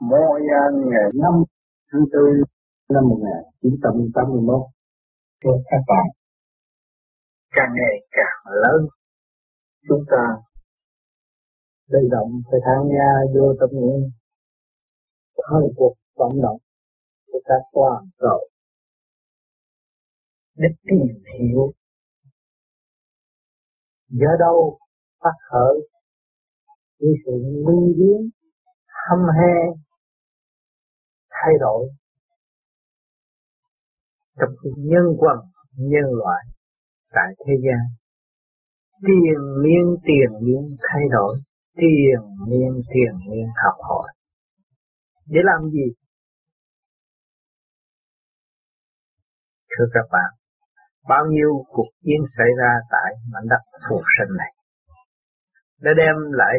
[0.00, 1.32] mỗi à, ngày 5
[1.92, 2.22] tháng 4
[2.88, 4.66] năm 1981.
[5.44, 6.06] Thưa các bạn,
[7.50, 8.88] càng ngày càng lớn,
[9.88, 10.24] chúng ta
[11.88, 14.10] đây động phải tham gia vô tâm nguyện
[15.36, 16.58] thời cuộc vận động
[17.26, 18.40] của các toàn cầu
[20.54, 21.72] để tìm hiểu
[24.08, 24.78] do đâu
[25.20, 25.74] phát khởi
[26.98, 27.32] những sự
[27.64, 28.30] nguy biến
[28.86, 29.80] hâm he
[31.42, 31.88] thay đổi.
[34.38, 35.38] Trong nhân quần,
[35.76, 36.44] nhân loại,
[37.10, 37.82] tại thế gian,
[39.06, 41.36] tiền miên tiền miên thay đổi,
[41.76, 44.08] tiền miên tiền miên học hỏi.
[45.26, 45.94] Để làm gì?
[49.78, 50.30] Thưa các bạn,
[51.08, 54.52] bao nhiêu cuộc chiến xảy ra tại mảnh đất phù sinh này
[55.80, 56.54] đã đem lại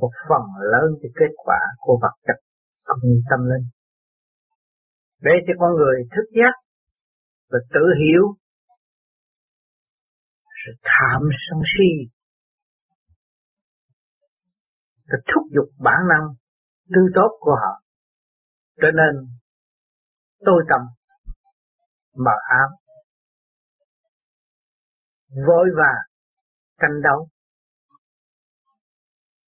[0.00, 2.38] một phần lớn cái kết quả của vật chất
[2.86, 3.66] cũng tâm linh.
[5.20, 6.54] Để cho con người thức giác
[7.50, 8.22] và tự hiểu
[10.66, 12.10] sự tham sân si
[15.08, 16.26] và thúc giục bản năng
[16.94, 17.82] tư tốt của họ.
[18.76, 19.26] Cho nên
[20.38, 20.80] tôi tâm
[22.16, 22.70] mờ ám,
[25.46, 26.04] vội vàng
[26.80, 27.28] tranh đấu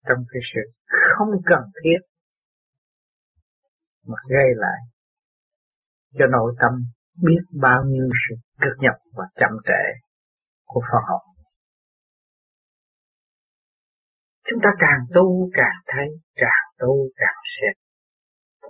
[0.09, 0.61] trong cái sự
[1.17, 2.01] không cần thiết
[4.06, 4.81] mà gây lại
[6.19, 6.73] cho nội tâm
[7.23, 9.83] biết bao nhiêu sự cực nhập và chậm trễ
[10.65, 11.21] của Phật học.
[14.51, 17.77] Chúng ta càng tu càng thấy, càng tu càng xét,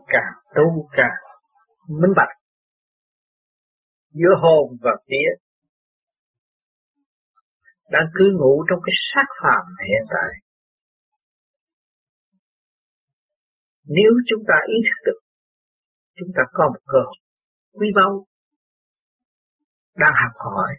[0.06, 1.18] càng tu càng
[1.88, 2.36] minh bạch
[4.10, 5.30] giữa hồn và vía
[7.90, 10.49] đang cứ ngủ trong cái xác phàm hiện tại
[13.84, 15.20] Nếu chúng ta ý thức được,
[16.16, 17.16] chúng ta có một cơ hội
[17.72, 18.26] quý báu
[19.96, 20.74] đang học hỏi,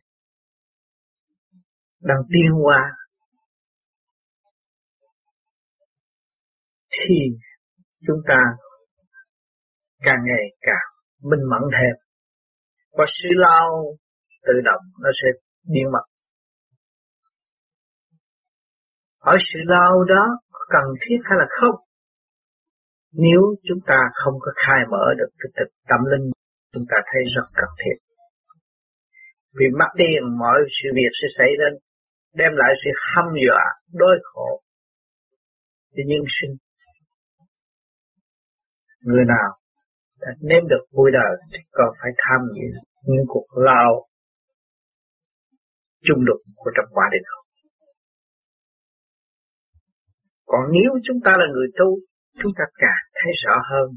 [2.00, 2.92] đang tiến hóa,
[6.92, 7.16] thì
[8.08, 8.40] chúng ta
[10.00, 10.88] càng ngày càng
[11.22, 11.96] minh mẫn thêm
[12.92, 13.98] và sự lao
[14.42, 15.40] tự động nó sẽ
[15.74, 16.06] biến mất.
[19.20, 20.26] Hỏi sự lao đó
[20.70, 21.91] cần thiết hay là không?
[23.14, 26.32] Nếu chúng ta không có khai mở được cái thực tâm linh,
[26.74, 27.98] chúng ta thấy rất cần thiết.
[29.60, 30.06] Vì mắt đi
[30.40, 31.68] mọi sự việc sẽ xảy ra,
[32.34, 33.64] đem lại sự hâm dọa,
[33.94, 34.62] đối khổ
[35.96, 36.56] cho nhân sinh.
[39.02, 39.50] Người nào
[40.22, 42.70] đã nếm được vui đời thì còn phải tham dự
[43.08, 44.08] những cuộc lao
[46.04, 47.46] chung đục của trong quả địa không.
[50.46, 52.00] Còn nếu chúng ta là người tu
[52.40, 53.90] chúng ta càng thấy rõ hơn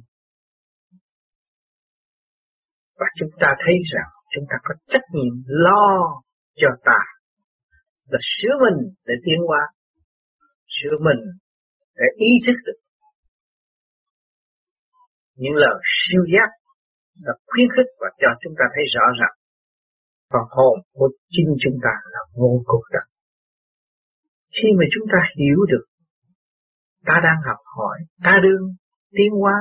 [2.98, 6.22] và chúng ta thấy rằng chúng ta có trách nhiệm lo
[6.56, 7.00] cho ta
[8.10, 9.62] là sửa mình để tiến hóa,
[10.76, 11.20] sửa mình
[11.96, 12.78] để ý thức được
[15.34, 16.50] những lời siêu giác
[17.24, 19.34] là khuyến khích và cho chúng ta thấy rõ rằng
[20.32, 23.06] phần hồn của chính chúng ta là vô cùng đặc.
[24.56, 25.84] Khi mà chúng ta hiểu được
[27.06, 28.74] ta đang học hỏi, ta đương
[29.10, 29.54] tiến hóa,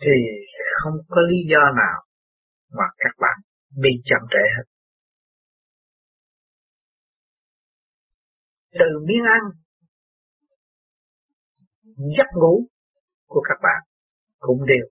[0.00, 0.16] thì
[0.82, 2.04] không có lý do nào
[2.70, 3.38] mà các bạn
[3.82, 4.64] bị chậm trễ hết.
[8.72, 9.42] Từ miếng ăn,
[12.16, 12.66] giấc ngủ
[13.26, 13.82] của các bạn
[14.38, 14.86] cũng đều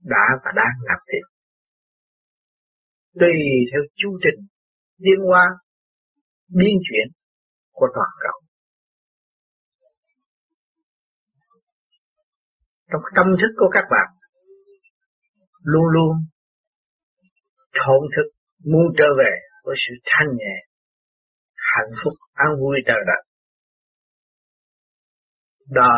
[0.00, 1.26] đã và đang làm việc.
[3.14, 3.34] Tùy
[3.72, 4.46] theo chu trình
[4.98, 5.44] tiến hóa,
[6.48, 7.19] biến chuyển
[7.80, 8.38] của toàn cầu.
[12.90, 14.08] Trong tâm thức của các bạn
[15.62, 16.12] luôn luôn
[17.78, 18.28] thổn thức
[18.70, 19.32] muốn trở về
[19.64, 20.56] với sự thanh nhẹ,
[21.72, 23.22] hạnh phúc, an vui trời đất.
[25.70, 25.92] Đó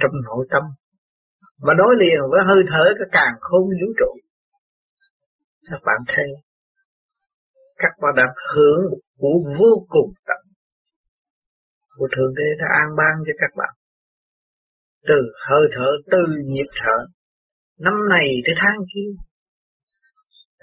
[0.00, 0.62] trong nội tâm
[1.58, 4.12] và đối liền với hơi thở cái càng không vũ trụ.
[5.70, 6.26] Các bạn thấy
[7.76, 8.82] các bạn đang hưởng
[9.18, 10.41] của vô cùng tận
[11.96, 13.72] của Thượng Đế đã an ban cho các bạn.
[15.08, 15.18] Từ
[15.48, 16.22] hơi thở, từ
[16.52, 16.96] nhịp thở,
[17.78, 19.10] năm này tới tháng kia,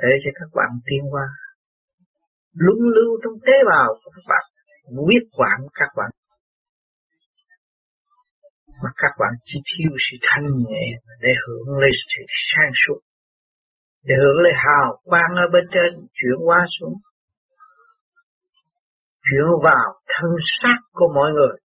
[0.01, 1.27] để cho các bạn tiến qua,
[2.53, 4.45] lung lưu trong tế bào của các bạn,
[5.05, 6.11] quyết quản các bạn.
[8.83, 10.85] Mà các bạn chỉ thiếu sự thanh nhẹ
[11.21, 12.99] để hưởng lấy sự sang suốt,
[14.03, 16.93] để hưởng lấy hào quang ở bên trên chuyển qua xuống
[19.25, 20.31] chuyển vào thân
[20.61, 21.57] xác của mọi người.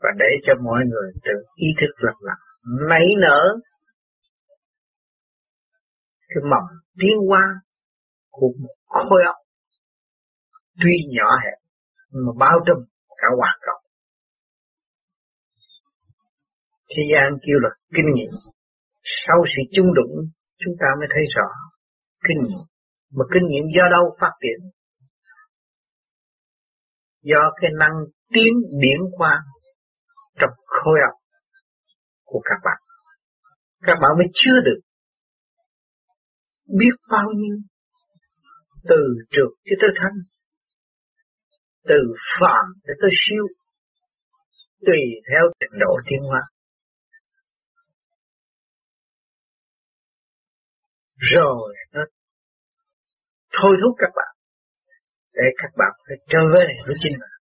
[0.00, 2.36] Và để cho mọi người tự ý thức lập lại
[2.88, 3.58] nảy nở
[6.28, 6.64] cái mầm
[7.00, 7.42] tiến hóa
[8.30, 9.36] của một khối óc
[10.80, 11.58] tuy nhỏ hẹp
[12.12, 12.84] mà bao trùm
[13.16, 13.82] cả hoạt động.
[16.88, 18.32] Thế gian kêu là kinh nghiệm.
[19.26, 20.14] Sau sự chung đụng,
[20.58, 21.48] chúng ta mới thấy rõ
[22.28, 22.64] kinh nghiệm.
[23.16, 24.70] Mà kinh nghiệm do đâu phát triển?
[27.22, 27.96] Do cái năng
[28.34, 29.42] tiến điển qua
[30.40, 31.18] trong khối óc
[32.24, 32.78] của các bạn.
[33.82, 34.80] Các bạn mới chưa được
[36.78, 37.56] biết bao nhiêu
[38.88, 40.18] từ trượt cho tới thanh
[41.84, 43.44] từ phạm cho tới siêu,
[44.86, 46.40] tùy theo trình độ tiến hóa.
[51.16, 52.00] Rồi nó
[53.52, 54.31] thôi thúc các bạn
[55.34, 57.36] để các bạn phải trở về với chính bạn.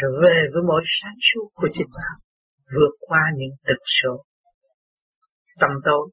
[0.00, 2.16] Trở về với mỗi sáng suốt của chính bạn,
[2.74, 4.24] vượt qua những thực số
[5.60, 6.10] tâm tối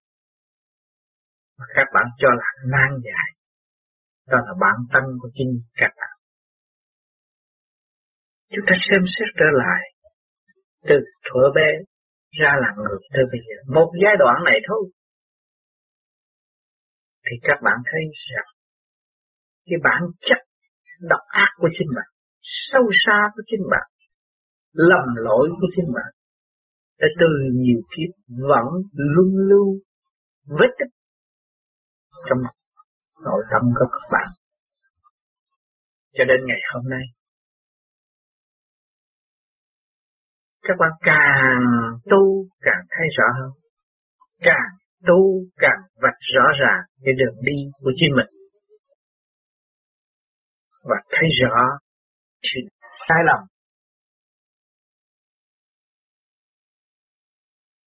[1.58, 3.30] mà các bạn cho là nan giải,
[4.28, 6.16] đó là bản thân của chính các bạn.
[8.50, 9.82] Chúng ta xem xét trở lại,
[10.88, 11.70] từ thuở bé
[12.40, 13.58] ra là người tới bây giờ.
[13.76, 14.92] Một giai đoạn này thôi.
[17.26, 18.02] Thì các bạn thấy
[18.34, 18.50] rằng,
[19.66, 20.38] cái bản chất
[21.10, 22.10] độc ác của chính bạn,
[22.72, 23.88] sâu xa của chính bạn,
[24.74, 26.12] lầm lỗi của chính bạn,
[27.00, 28.12] đã từ nhiều kiếp
[28.50, 29.80] vẫn luân lưu
[30.60, 30.94] vết tích
[32.30, 32.40] trong
[33.26, 34.28] nội tâm của các bạn.
[36.14, 37.04] Cho đến ngày hôm nay,
[40.62, 41.62] các bạn càng
[42.10, 43.52] tu càng thấy rõ hơn,
[44.40, 44.70] càng
[45.08, 48.41] tu càng vạch rõ ràng cái đường đi của chính mình
[50.84, 51.56] và thấy rõ
[52.44, 52.62] thì
[53.10, 53.48] sai lầm.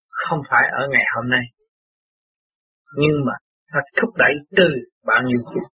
[0.08, 1.44] Không phải ở ngày hôm nay,
[2.96, 3.32] nhưng mà
[3.72, 4.64] nó thúc đẩy từ
[5.04, 5.70] bao nhiêu kiếp.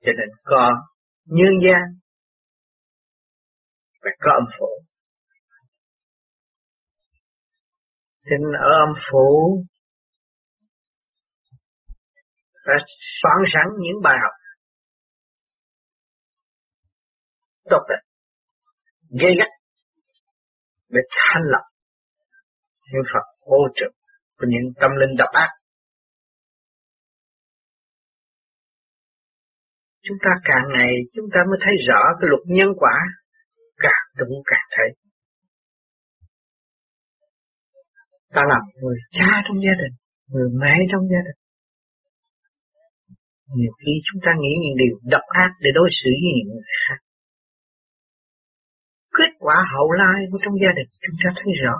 [0.00, 0.70] Cho nên có
[1.24, 1.82] nhân gian
[4.02, 4.68] và có âm phủ.
[8.24, 9.64] Cho nên ở âm phủ
[12.66, 12.74] đã
[13.22, 14.37] soạn sẵn những bài học
[17.70, 18.02] tốt đẹp
[19.20, 19.48] gây gắt,
[20.88, 21.64] để thanh lập
[22.92, 23.92] những Phật ô trực
[24.38, 25.50] của những tâm linh độc ác.
[30.02, 32.96] Chúng ta càng ngày, chúng ta mới thấy rõ cái luật nhân quả,
[33.76, 34.88] càng đúng càng thấy.
[38.34, 39.94] Ta làm người cha trong gia đình,
[40.32, 41.38] người mẹ trong gia đình.
[43.56, 46.70] Nhiều khi chúng ta nghĩ những điều độc ác để đối xử với những người
[46.84, 47.07] khác
[49.18, 51.76] kết quả hậu lai của trong gia đình chúng ta thấy rõ.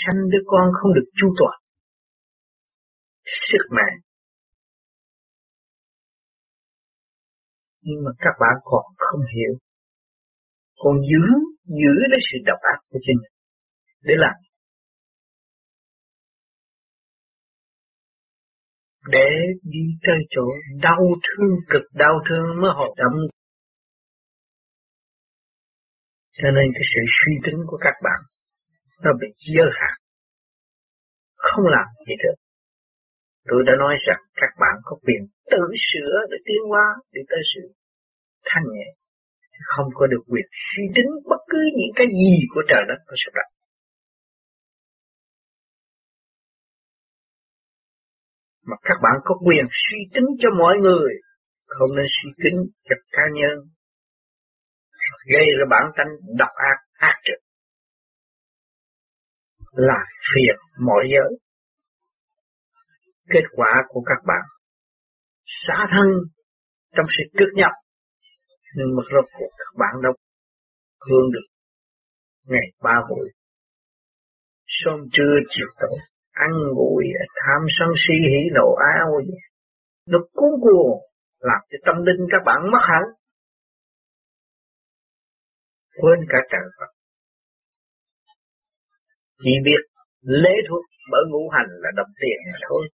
[0.00, 1.56] Sanh đứa con không được chu toàn.
[3.50, 3.96] Sức mạnh,
[7.84, 9.52] nhưng mà các bạn còn không hiểu.
[10.76, 11.24] Còn giữ
[11.64, 13.34] giữ lấy sự độc ác của chính mình.
[14.02, 14.36] Để làm.
[19.12, 19.28] Để
[19.62, 20.42] đi tới chỗ
[20.82, 23.16] đau thương cực đau thương mới hoạt động
[26.40, 28.20] cho nên cái sự suy tính của các bạn
[29.04, 29.96] nó bị giới hạn.
[31.36, 32.36] Không làm gì được.
[33.48, 35.22] Tôi đã nói rằng các bạn có quyền
[35.52, 37.62] tự sửa để tiến hóa, để tới sự
[38.44, 38.88] thanh nhẹ.
[39.64, 43.14] Không có được quyền suy tính bất cứ những cái gì của trời đất và
[43.24, 43.48] sự đất
[48.66, 51.12] mà các bạn có quyền suy tính cho mọi người.
[51.66, 53.56] Không nên suy tính cho cá nhân
[55.32, 56.08] gây ra bản tánh
[56.38, 57.40] độc ác ác trực.
[59.72, 60.56] Là phiền
[60.86, 61.38] mọi giới.
[63.30, 64.42] Kết quả của các bạn
[65.44, 66.06] xả thân
[66.96, 67.72] trong sự cực nhập.
[68.76, 70.12] Nhưng mà rốt cuộc các bạn đâu
[71.06, 71.46] hương được
[72.46, 73.30] ngày ba buổi.
[74.66, 75.98] Sớm trưa chiều tối,
[76.32, 77.00] ăn ngủ
[77.44, 79.34] tham sân si, hỉ nộ, áo gì.
[80.06, 81.00] Nó cuốn cuồng,
[81.40, 83.02] làm cho tâm linh các bạn mất hẳn
[86.00, 86.90] quên cả trời Phật.
[89.42, 89.80] Chỉ biết
[90.20, 92.88] lễ thuật bởi ngũ hành là đồng tiền mà thôi.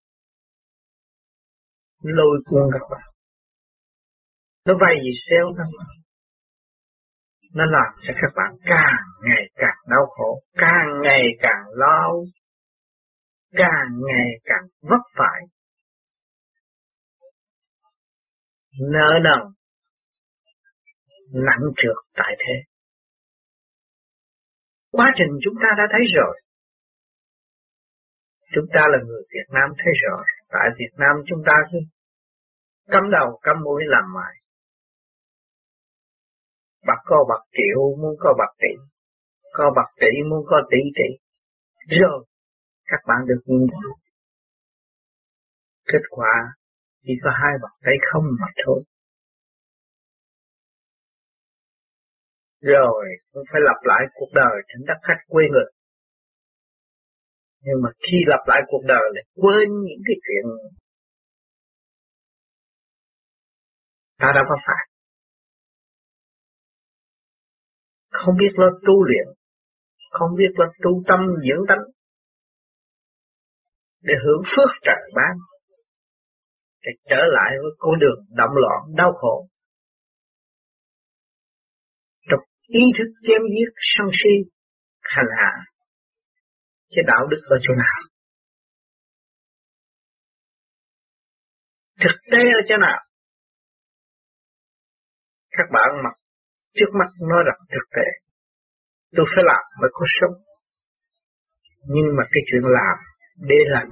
[2.02, 3.06] Lôi cuốn các bạn.
[4.66, 5.98] Nó vay gì xéo các bạn
[7.54, 12.12] nó làm cho các bạn càng ngày càng đau khổ, càng ngày càng lo,
[13.52, 15.30] càng ngày càng vất vả
[18.80, 19.40] nợ nần,
[21.44, 22.54] nặng trượt tại thế.
[24.98, 26.34] Quá trình chúng ta đã thấy rồi.
[28.54, 30.24] Chúng ta là người Việt Nam thấy rồi.
[30.54, 31.78] Tại Việt Nam chúng ta cứ
[32.92, 34.34] cắm đầu cắm mũi làm mãi.
[36.86, 38.72] Bạc có bạc triệu muốn có bạc tỷ.
[39.52, 41.08] Có bạc tỷ muốn có tỷ tỷ.
[42.00, 42.24] Rồi,
[42.84, 43.90] các bạn được nhìn thấy.
[45.92, 46.34] Kết quả
[47.02, 48.82] chỉ có hai bàn tay không mà thôi.
[52.60, 55.70] Rồi cũng phải lặp lại cuộc đời trên đất khách quê người.
[57.60, 60.44] Nhưng mà khi lặp lại cuộc đời lại quên những cái chuyện
[64.18, 64.84] ta đã có phải.
[68.10, 69.26] Không biết là tu luyện,
[70.10, 71.84] không biết là tu tâm dưỡng tánh
[74.00, 75.36] để hưởng phước trời ban
[76.82, 79.48] để trở lại với con đường động loạn đau khổ
[82.30, 84.34] trong ý thức chém giết sân si,
[85.02, 85.52] hành hạ
[86.90, 87.98] cái đạo đức ở chỗ nào.
[92.04, 92.98] Thực tế ở chỗ nào?
[95.50, 96.16] Các bạn mặc,
[96.74, 98.06] trước mắt nói rằng thực tế.
[99.16, 100.36] Tôi phải làm mới có sống.
[101.94, 102.96] Nhưng mà cái chuyện làm
[103.48, 103.86] để làm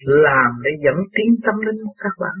[0.00, 2.36] làm để dẫn tiến tâm linh của các bạn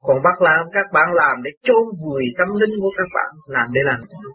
[0.00, 3.66] còn bắt làm, các bạn làm để chôn vùi tâm linh của các bạn, làm
[3.74, 3.98] để làm.
[4.10, 4.30] Gì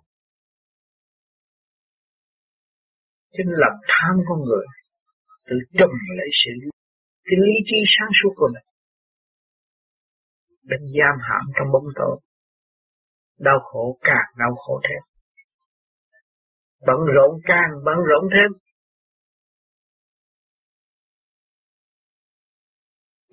[3.37, 4.65] chính lòng tham con người,
[5.47, 6.69] tự trầm lấy sự
[7.23, 8.67] cái lý trí sáng suốt của mình.
[10.63, 12.19] Đến giam hãm trong bóng tối,
[13.39, 15.01] đau khổ càng đau khổ thêm.
[16.87, 18.59] Bận rộn càng bận rộn thêm.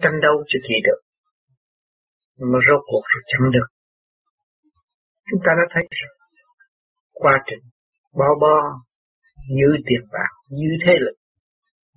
[0.03, 1.08] Tranh đâu chưa gì được
[2.53, 3.69] mà rốt cuộc rồi chẳng được.
[5.31, 6.13] Chúng ta đã thấy rồi
[7.13, 7.63] quá trình
[8.19, 8.57] bao bo
[9.49, 11.17] như tiền bạc, như thế lực.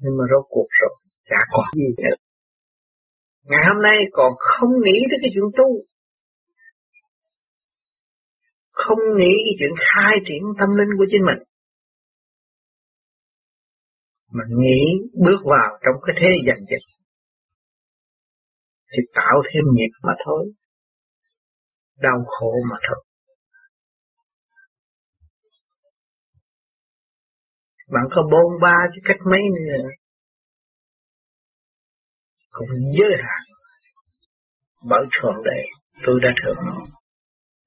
[0.01, 0.95] Nhưng mà rốt cuộc rồi,
[1.29, 2.15] chả có gì nữa.
[3.43, 5.69] Ngày hôm nay còn không nghĩ tới cái chuyện tu.
[8.71, 11.41] Không nghĩ cái chuyện khai triển tâm linh của chính mình.
[14.37, 14.81] Mình nghĩ
[15.25, 16.85] bước vào trong cái thế giành dịch
[18.91, 20.51] thì tạo thêm nghiệp mà thôi.
[21.99, 23.03] Đau khổ mà thôi.
[27.91, 29.89] Bạn có bôn ba chứ cách mấy nữa.
[32.51, 32.69] Cũng
[32.99, 33.41] giới hạn.
[34.89, 35.63] Bởi thượng đệ
[36.05, 36.57] tôi đã thượng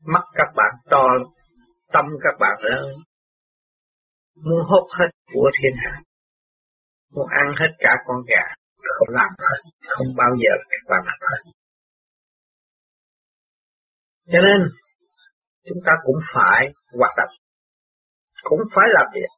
[0.06, 1.08] Mắt các bạn to,
[1.92, 2.84] tâm các bạn lớn.
[4.44, 6.00] Muốn hốt hết của thiên hạ.
[7.14, 8.63] Muốn ăn hết cả con gà
[8.98, 10.52] không làm hết, không bao giờ
[10.86, 11.40] làm hết.
[14.32, 14.60] Cho nên,
[15.68, 16.60] chúng ta cũng phải
[16.98, 17.34] hoạt động,
[18.42, 19.30] cũng phải làm việc,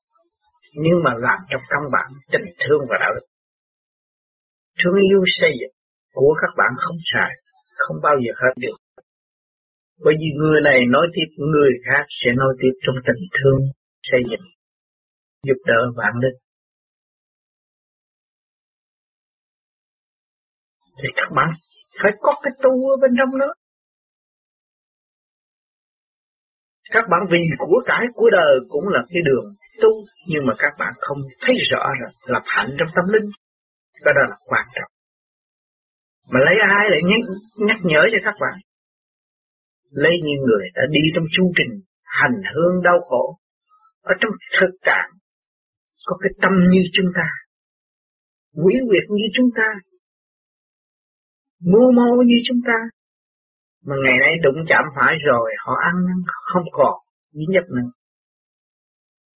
[0.74, 3.26] nhưng mà làm trong căn bản tình thương và đạo đức.
[4.84, 5.76] Thương yêu xây dựng
[6.12, 7.30] của các bạn không xài,
[7.76, 8.76] không bao giờ hết được.
[10.04, 13.60] Bởi vì người này nói tiếp, người khác sẽ nói tiếp trong tình thương
[14.02, 14.46] xây dựng,
[15.42, 16.45] giúp đỡ bạn đức
[21.02, 21.50] thì các bạn
[22.02, 23.46] phải có cái tu ở bên trong đó.
[26.90, 29.46] Các bạn vì của cải của đời cũng là cái đường
[29.82, 29.90] tu,
[30.28, 33.30] nhưng mà các bạn không thấy rõ rồi, lập hạnh trong tâm linh.
[34.04, 34.92] Cái đó là quan trọng.
[36.32, 37.22] Mà lấy ai để nhắc,
[37.68, 38.54] nhắc nhở cho các bạn?
[39.90, 41.72] Lấy những người đã đi trong chu trình
[42.04, 43.38] hành hương đau khổ,
[44.02, 45.10] ở trong thực trạng
[46.06, 47.28] có cái tâm như chúng ta,
[48.64, 49.68] quỷ quyệt như chúng ta,
[51.60, 52.78] mưu mô như chúng ta.
[53.86, 55.94] Mà ngày nay đụng chạm phải rồi, họ ăn
[56.52, 56.94] không còn
[57.32, 57.90] dính nhất nữa.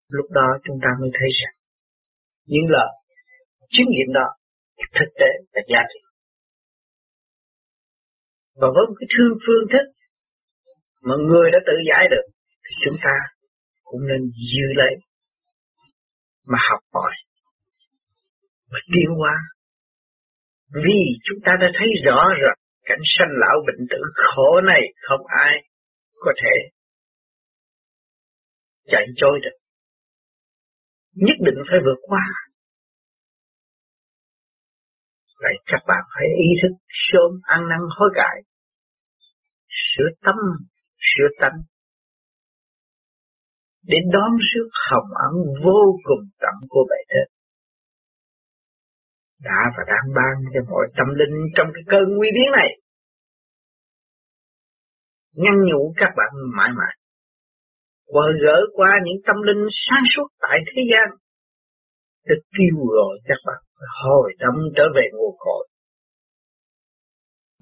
[0.09, 1.55] Lúc đó chúng ta mới thấy rằng,
[2.47, 2.91] những lời,
[3.71, 4.27] chứng nghiệm đó
[4.99, 6.01] thực tế là giá trị.
[8.55, 9.85] Và với một cái thương phương thức
[11.03, 12.27] mà người đã tự giải được,
[12.65, 13.15] thì chúng ta
[13.83, 14.21] cũng nên
[14.53, 14.95] giữ lấy
[16.47, 17.13] mà học hỏi
[18.71, 19.35] và tiến hóa
[20.73, 25.27] vì chúng ta đã thấy rõ rồi cảnh sanh lão bệnh tử khổ này không
[25.27, 25.53] ai
[26.15, 26.55] có thể
[28.87, 29.57] chạy trôi được.
[31.15, 32.25] Nhất định phải vượt qua.
[35.39, 38.43] Vậy các bạn phải ý thức sớm ăn năn hối cải,
[39.69, 40.37] sửa tâm,
[40.99, 41.59] sửa tánh,
[43.83, 45.35] để đón sức hồng ẩn
[45.65, 47.40] vô cùng tận của bệ thế
[49.49, 52.71] đã và đang ban cho mọi tâm linh trong cái cơn nguy biến này.
[55.33, 56.95] ngăn nhủ các bạn mãi mãi.
[58.07, 61.09] qua gỡ qua những tâm linh sáng suốt tại thế gian
[62.25, 63.61] để kêu gọi các bạn
[64.03, 65.69] hồi tâm trở về nguồn cội.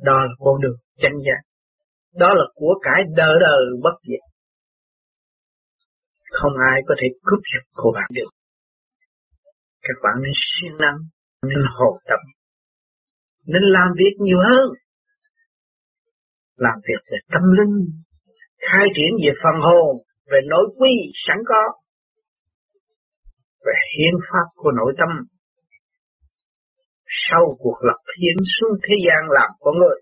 [0.02, 1.40] Đó là con đường chân giác.
[2.14, 4.24] Đó là của cải đời đời bất diệt.
[6.30, 8.30] Không ai có thể cướp giật của bạn được.
[9.82, 10.98] Các bạn nên siêng năng,
[11.42, 12.20] nên hồ tập,
[13.46, 14.68] nên làm việc nhiều hơn.
[16.56, 17.76] Làm việc về tâm linh,
[18.58, 20.92] khai triển về phần hồn, về nội quy
[21.26, 21.62] sẵn có,
[23.66, 25.08] về hiến pháp của nội tâm.
[27.30, 30.00] Sau cuộc lập hiến xuống thế gian làm con người,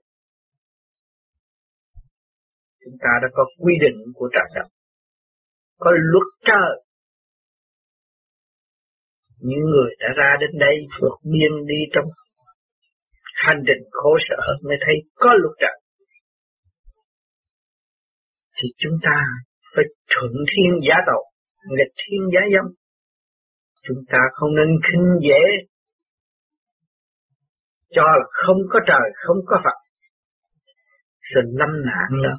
[2.85, 4.69] chúng ta đã có quy định của trời đất,
[5.79, 6.86] có luật trời.
[9.49, 12.09] Những người đã ra đến đây vượt biên đi trong
[13.45, 15.77] hành trình khổ sở mới thấy có luật trận
[18.57, 19.17] Thì chúng ta
[19.75, 21.25] phải thuận thiên giả tội,
[21.77, 22.67] nghịch thiên giá dâm.
[23.87, 25.43] Chúng ta không nên khinh dễ
[27.91, 29.79] cho là không có trời, không có Phật.
[31.35, 32.37] Rồi lâm nạn nữa.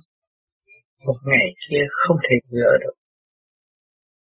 [1.07, 2.95] Một ngày kia không thể gỡ được.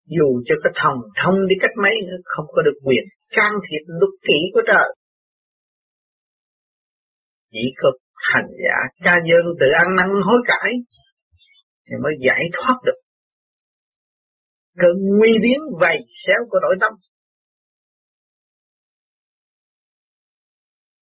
[0.06, 3.84] Dù cho có thần thông đi cách mấy nữa, không có được quyền can thiệp
[3.88, 4.88] luật kỹ của trời.
[7.52, 10.72] Chỉ có hành giả ca dân tự ăn năn hối cải,
[11.88, 13.00] thì mới giải thoát được
[14.78, 16.94] cơn nguy biến vầy xéo của nội tâm.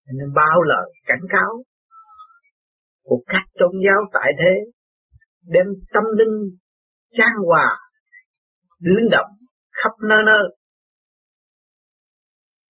[0.07, 1.63] Nên bao lời cảnh cáo
[3.03, 4.71] của các tôn giáo tại thế,
[5.47, 6.57] đem tâm linh
[7.17, 7.77] trang hòa
[8.83, 9.31] linh động
[9.71, 10.43] khắp nơi nơi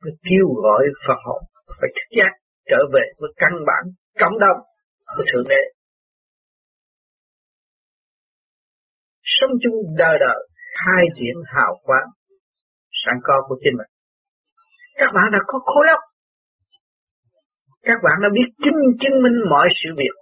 [0.01, 2.31] và kêu gọi Phật học, phải thức giác,
[2.69, 3.83] trở về với căn bản
[4.19, 4.59] cộng đồng
[5.17, 5.61] của thượng đế.
[9.23, 12.09] Sống chung đời đời, khai triển hào quang
[13.05, 13.91] sẵn có của chính mình.
[14.95, 16.01] Các bạn đã có khối óc.
[17.81, 20.15] Các bạn đã biết chứng chứng minh mọi sự việc.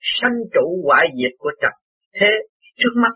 [0.00, 1.72] Sanh trụ hoại diệt của trần
[2.20, 2.30] thế
[2.76, 3.14] trước mắt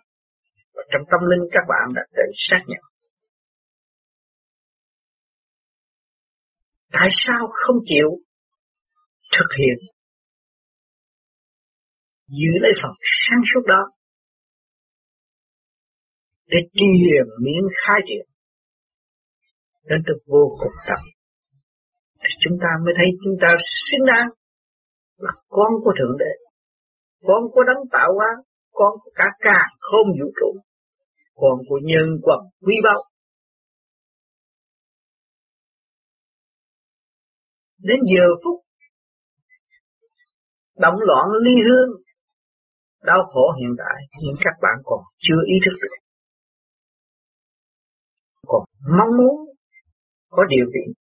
[0.90, 2.84] trong tâm linh các bạn đã tự xác nhận.
[6.92, 8.08] Tại sao không chịu
[9.36, 9.78] thực hiện?
[12.28, 13.82] Giữ lấy phần sáng suốt đó
[16.46, 18.26] để triền miễn khai triển.
[19.84, 21.02] Đến được vô cùng tận.
[22.20, 23.48] Thì chúng ta mới thấy chúng ta
[23.86, 24.28] xứng đáng
[25.16, 26.32] là con của thượng đế,
[27.26, 28.30] con của đấng tạo hóa,
[28.72, 30.50] con của cả càng không vũ trụ
[31.36, 33.04] còn của nhân quần quý báu.
[37.78, 38.60] Đến giờ phút,
[40.78, 41.90] động loạn ly hương,
[43.02, 45.96] đau khổ hiện tại, nhưng các bạn còn chưa ý thức được.
[48.46, 48.62] Còn
[48.98, 49.36] mong muốn
[50.28, 50.92] có điều kiện,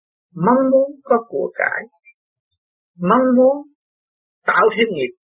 [0.47, 1.83] mong muốn có của cải,
[3.01, 3.57] mong muốn
[4.47, 5.24] tạo thêm nghiệp.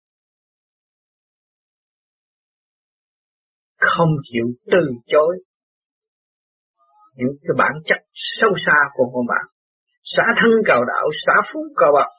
[3.98, 5.34] Không chịu từ chối.
[7.16, 9.46] Những cái bản chất sâu xa của con bạn
[10.14, 12.10] xả thân cầu đạo xả phú cầu bậc.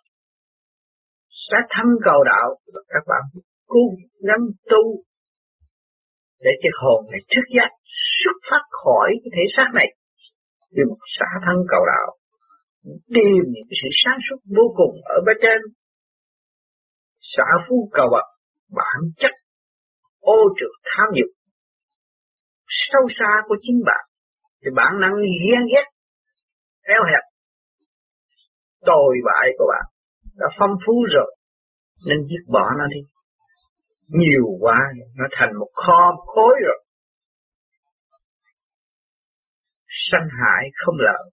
[1.48, 2.48] Xả thân cầu đạo,
[2.88, 3.22] các bạn
[3.66, 3.80] cố
[4.28, 4.82] gắng tu
[6.40, 7.70] để cho hồn này thức giác,
[8.22, 9.88] xuất phát khỏi cái thể xác này.
[10.74, 12.08] Vì một xả thân cầu đạo,
[13.14, 15.60] tìm những cái sự sáng suốt vô cùng ở bên trên.
[17.20, 18.26] Xả phú cầu bậc,
[18.78, 19.34] bản chất
[20.20, 21.35] ô trượt tham dục
[22.68, 24.04] sâu xa của chính bạn,
[24.62, 25.12] thì bản năng
[25.44, 25.86] ghen ghét
[26.82, 27.24] eo hẹp
[28.86, 29.84] tồi bại của bạn.
[30.34, 31.36] Đã phong phú rồi,
[32.06, 33.00] nên dứt bỏ nó đi.
[34.08, 34.78] Nhiều quá,
[35.16, 36.84] nó thành một kho khối rồi.
[40.10, 41.30] Sanh hại không lợi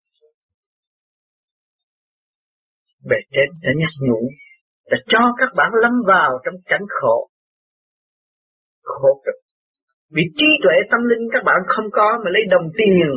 [3.10, 4.30] bề trên đã nhắc nhủ,
[4.92, 7.30] đã cho các bạn lâm vào trong cảnh khổ.
[8.84, 9.43] Khổ cực
[10.16, 13.08] vì trí tuệ tâm linh các bạn không có mà lấy đồng tiền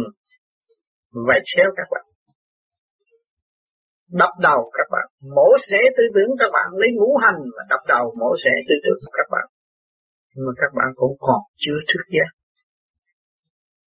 [1.28, 2.04] vạch xéo các bạn.
[4.20, 5.06] Đập đầu các bạn,
[5.36, 8.74] mổ xẻ tư tưởng các bạn, lấy ngũ hành mà đập đầu mổ xẻ tư
[8.84, 9.46] tưởng các bạn.
[10.34, 12.30] Nhưng mà các bạn cũng còn chưa thức giác.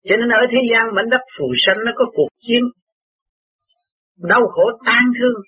[0.05, 2.63] Cho nên ở thế gian mảnh đất phù sanh nó có cuộc chiến.
[4.17, 5.39] Đau khổ tan thương,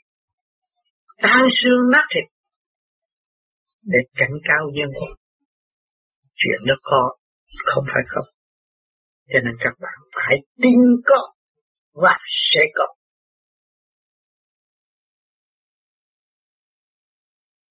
[1.22, 2.26] tan xương nát thịt.
[3.84, 4.90] Để cảnh cao nhân
[6.34, 7.19] Chuyện nó khó
[7.74, 8.28] không phải không.
[9.28, 11.32] Cho nên các bạn phải tin có
[11.92, 12.18] và
[12.52, 12.86] sẽ có.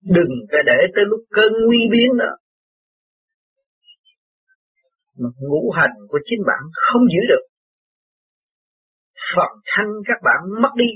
[0.01, 2.31] Đừng có để tới lúc cơn nguy biến đó.
[5.17, 7.45] Mà ngũ hành của chính bạn không giữ được.
[9.35, 10.91] Phần thanh các bạn mất đi.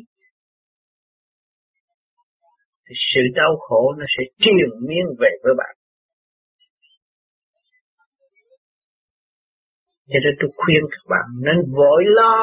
[2.85, 5.75] Thì sự đau khổ nó sẽ triền miên về với bạn.
[10.11, 12.37] Cho nên tôi khuyên các bạn nên vội lo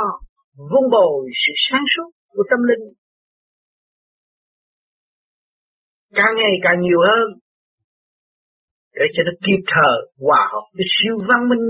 [0.71, 2.85] vun bồi sự sáng suốt của tâm linh.
[6.19, 7.27] Càng ngày càng nhiều hơn
[8.95, 11.67] để cho nó kịp thời hòa hợp với siêu văn minh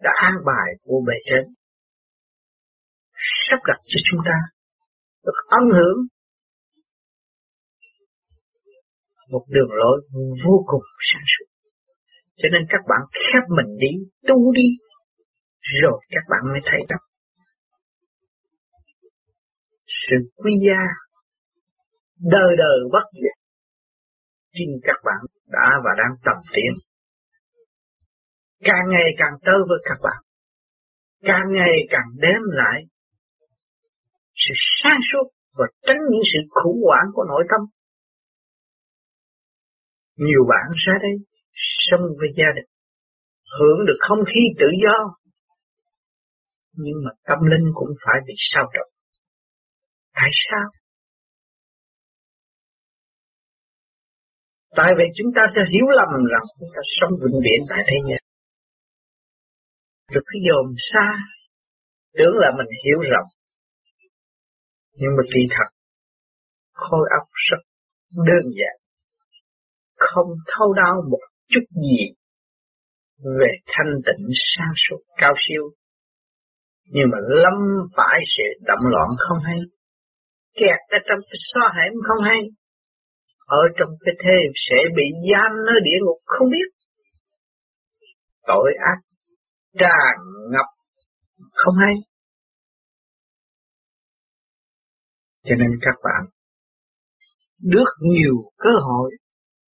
[0.00, 1.54] đã an bài của bề trên
[3.48, 4.38] sắp đặt cho chúng ta
[5.24, 5.98] được âm hưởng
[9.32, 9.96] một đường lối
[10.44, 11.48] vô cùng sáng suốt.
[12.36, 13.92] Cho nên các bạn khép mình đi,
[14.28, 14.68] tu đi,
[15.82, 17.04] rồi các bạn mới thấy được
[20.08, 20.80] sự quý gia
[22.18, 23.42] đời đời bất diệt
[24.54, 26.72] chính các bạn đã và đang tầm tiến.
[28.64, 30.20] Càng ngày càng tới với các bạn,
[31.22, 32.82] càng ngày càng đem lại
[34.34, 35.26] sự sáng suốt
[35.58, 37.60] và tránh những sự khủng hoảng của nội tâm.
[40.16, 41.16] Nhiều bạn ra đây
[41.90, 42.70] sống với gia đình,
[43.58, 44.96] hưởng được không khí tự do
[46.72, 48.90] nhưng mà tâm linh cũng phải bị sao động
[50.14, 50.68] Tại sao?
[54.76, 57.96] Tại vì chúng ta sẽ hiểu lầm rằng chúng ta sống vĩnh viễn tại thế
[58.08, 58.22] gian.
[60.14, 61.06] được cái dồn xa,
[62.18, 63.30] tưởng là mình hiểu rộng.
[64.92, 65.68] Nhưng mà kỳ thật,
[66.72, 67.62] khối óc rất
[68.10, 68.76] đơn giản,
[69.96, 72.02] không thâu đau một chút gì
[73.38, 75.70] về thanh tịnh sang suốt cao siêu,
[76.94, 77.56] nhưng mà lâm
[77.96, 79.58] phải sự động loạn không hay.
[80.54, 82.40] Kẹt ở trong cái so hẻm không hay.
[83.46, 84.38] Ở trong cái thế
[84.70, 86.68] sẽ bị giam nơi địa ngục không biết.
[88.46, 88.98] Tội ác,
[89.78, 90.16] tràn
[90.52, 90.68] ngập
[91.54, 91.94] không hay.
[95.44, 96.22] Cho nên các bạn,
[97.60, 99.10] được nhiều cơ hội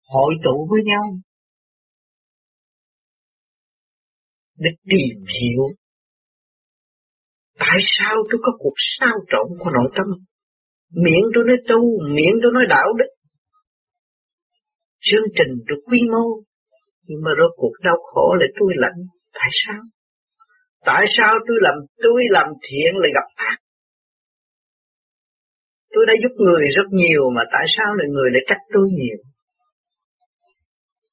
[0.07, 1.03] hội tụ với nhau
[4.57, 5.63] để tìm hiểu
[7.59, 10.07] tại sao tôi có cuộc sao trộn của nội tâm
[10.93, 11.81] Miệng tôi nói tu,
[12.15, 13.11] miệng tôi nói đạo đức.
[15.01, 16.25] Chương trình tôi quy mô,
[17.07, 18.99] nhưng mà rốt cuộc đau khổ là tôi lạnh.
[19.33, 19.81] Tại sao?
[20.85, 23.57] Tại sao tôi làm tôi làm thiện lại gặp ác?
[25.93, 29.17] Tôi đã giúp người rất nhiều mà tại sao lại người lại trách tôi nhiều?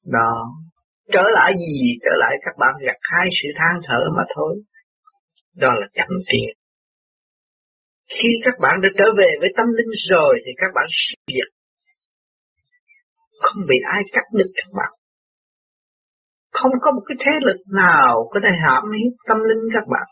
[0.04, 0.34] Đó,
[1.12, 1.98] trở lại gì?
[2.04, 4.54] Trở lại các bạn gặt hai sự than thở mà thôi.
[5.62, 6.50] Đó là chậm tiền.
[8.08, 11.50] Khi các bạn đã trở về với tâm linh rồi thì các bạn siêu diệt.
[13.42, 14.92] Không bị ai cắt đứt các bạn.
[16.52, 20.06] Không có một cái thế lực nào có thể hãm hiếp tâm linh các bạn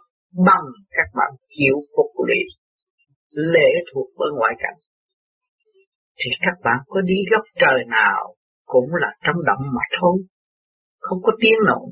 [0.47, 2.43] bằng các bạn chịu phục lý
[3.31, 4.79] lệ thuộc với ngoại cảnh.
[6.19, 10.17] Thì các bạn có đi góc trời nào cũng là trong động mà thôi.
[10.99, 11.91] Không có tiếng nổ.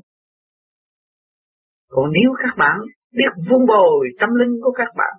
[1.89, 2.77] Còn nếu các bạn
[3.17, 5.13] biết vun bồi tâm linh của các bạn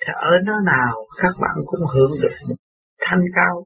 [0.00, 2.54] thì ở nơi nào các bạn cũng hưởng được một
[3.00, 3.64] thanh cao,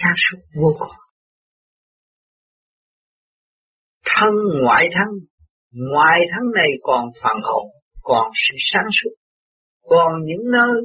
[0.00, 0.96] sáng suốt vô cùng.
[4.04, 5.08] Thân ngoại thân,
[5.72, 7.66] ngoại thân này còn phần hồn,
[8.02, 9.14] còn sự sáng suốt,
[9.88, 10.80] còn những nơi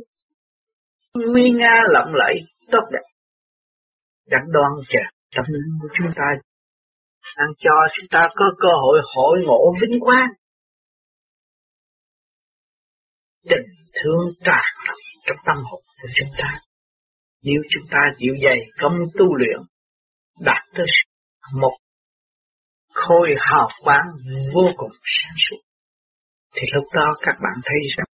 [1.14, 2.36] nguy nga lộng lẫy
[2.72, 3.06] tốt đẹp.
[4.30, 5.00] Đang đoan chờ
[5.36, 6.26] tâm linh của chúng ta
[7.38, 10.30] đang cho chúng ta có cơ hội hội ngộ vinh quang.
[13.50, 16.60] Tình thương tràn ngập trong tâm hồn của chúng ta.
[17.44, 19.60] Nếu chúng ta chịu dày công tu luyện,
[20.42, 20.86] đạt tới
[21.54, 21.78] một
[22.94, 24.08] khôi hào quang
[24.54, 25.62] vô cùng sáng suốt,
[26.54, 28.08] thì lúc đó các bạn thấy rằng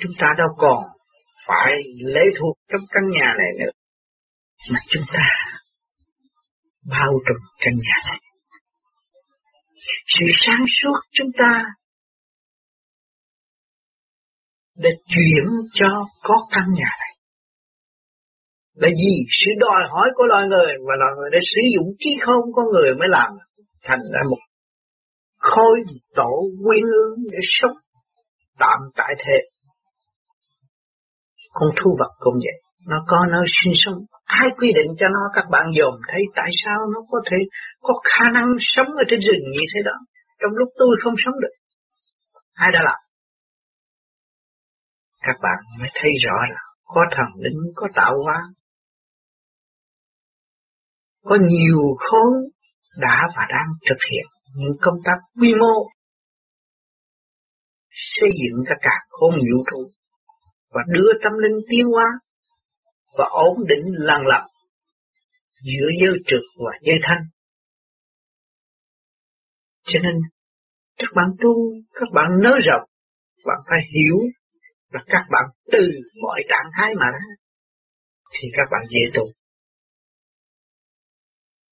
[0.00, 0.84] chúng ta đâu còn
[1.46, 3.72] phải lấy thuộc trong căn nhà này nữa,
[4.70, 5.26] mà chúng ta
[6.90, 8.20] bao trùm căn nhà này.
[10.18, 11.64] Sự sáng suốt chúng ta
[14.76, 15.88] để chuyển cho
[16.22, 17.12] có căn nhà này.
[18.74, 19.14] Là gì?
[19.40, 22.62] Sự đòi hỏi của loài người và loài người đã sử dụng trí không có
[22.72, 23.30] người mới làm
[23.82, 24.42] thành ra một
[25.38, 25.76] khối
[26.14, 26.32] tổ
[26.64, 27.76] quyên ương để sống
[28.58, 29.38] tạm tại thế.
[31.52, 33.98] Con thu vật cũng vậy, nó có nơi sinh sống.
[34.24, 37.36] Ai quy định cho nó các bạn dòm thấy tại sao nó có thể
[37.80, 39.96] có khả năng sống ở trên rừng như thế đó.
[40.40, 41.54] Trong lúc tôi không sống được.
[42.54, 42.98] Ai đã làm?
[45.26, 48.38] Các bạn mới thấy rõ là có thần linh, có tạo hóa.
[51.24, 52.32] có nhiều khối
[52.96, 55.90] đã và đang thực hiện những công tác quy mô
[57.90, 59.92] xây dựng các cả không vũ trụ
[60.70, 62.06] và đưa tâm linh tiến hóa
[63.18, 64.46] và ổn định lần lập
[65.62, 67.24] giữa giới trực và giới thanh.
[69.84, 70.14] Cho nên
[70.96, 71.54] các bạn tu,
[71.94, 72.88] các bạn nới rộng,
[73.44, 74.16] bạn phải hiểu
[74.94, 75.84] là các bạn từ
[76.22, 77.26] mọi trạng thái mà ra
[78.32, 79.24] thì các bạn dễ tu.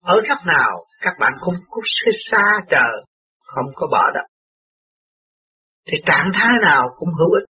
[0.00, 1.80] Ở góc nào các bạn không có
[2.30, 2.88] xa chờ,
[3.46, 4.20] không có bỏ đó.
[5.86, 7.48] Thì trạng thái nào cũng hữu ích.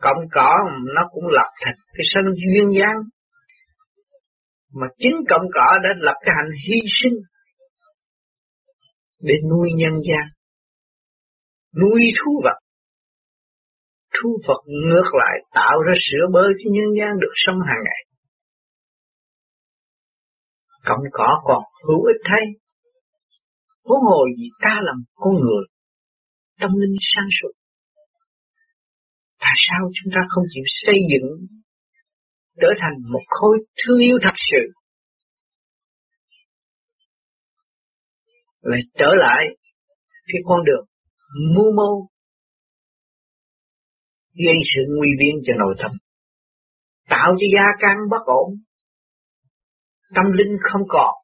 [0.00, 0.56] Cộng cỏ
[0.94, 3.02] nó cũng lập thành cái sân duyên dáng.
[4.74, 7.18] Mà chính cộng cỏ đã lập cái hành hy sinh
[9.20, 10.28] để nuôi nhân gian,
[11.80, 12.61] nuôi thú vật
[14.22, 18.02] thu Phật ngược lại tạo ra sữa bơi cho nhân gian được sống hàng ngày.
[20.84, 22.44] Cộng cỏ còn hữu ích thay.
[23.84, 25.64] Huống hồ gì ta làm con người,
[26.60, 27.52] tâm linh sáng suốt.
[29.40, 31.46] Tại sao chúng ta không chịu xây dựng
[32.60, 34.72] trở thành một khối thương yêu thật sự
[38.62, 39.44] lại trở lại
[40.26, 40.84] cái con đường
[41.54, 42.11] mưu mô
[44.34, 45.90] gây sự nguy biến cho nội tâm.
[47.08, 48.48] Tạo cho gia căn bất ổn.
[50.14, 51.14] Tâm linh không còn.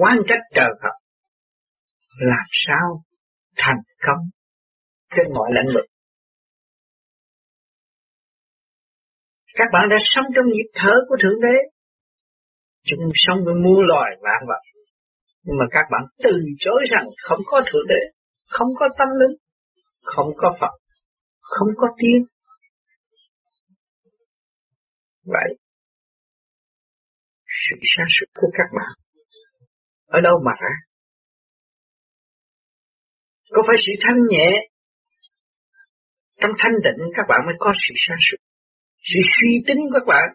[0.00, 0.96] Quan trách trời Phật.
[2.20, 3.02] Làm sao
[3.56, 4.22] thành công
[5.10, 5.86] trên mọi lĩnh vực?
[9.54, 11.56] Các bạn đã sống trong nhịp thở của thượng đế.
[12.84, 14.62] Chung sống với muôn loài vạn vật.
[15.42, 18.02] Nhưng mà các bạn từ chối rằng không có thượng đế,
[18.48, 19.36] không có tâm linh,
[20.02, 20.74] không có phật
[21.48, 22.22] không có tiếng.
[25.24, 25.48] Vậy,
[27.62, 28.92] sự sáng suốt của các bạn
[30.06, 30.74] ở đâu mà ra?
[33.50, 34.48] Có phải sự thanh nhẹ
[36.40, 38.40] trong thanh tịnh các bạn mới có sự sáng suốt?
[39.10, 40.26] Sự suy tính của các bạn,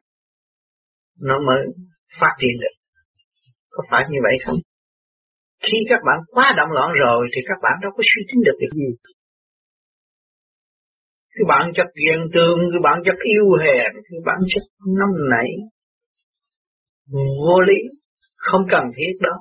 [1.29, 1.61] nó mới
[2.19, 2.75] phát triển được.
[3.69, 4.59] Có phải như vậy không?
[5.67, 8.57] Khi các bạn quá động loạn rồi thì các bạn đâu có suy tính được
[8.61, 8.89] việc gì
[11.33, 14.63] cái bạn chất ghen tương cái bạn chất yêu hèn cái bạn chất
[14.99, 15.49] nóng nảy.
[17.45, 17.79] Vô lý,
[18.35, 19.35] không cần thiết đó.